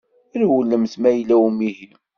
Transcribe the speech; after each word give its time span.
Rewlemt 0.39 0.93
ma 1.01 1.09
yella 1.11 1.35
umihi. 1.47 1.85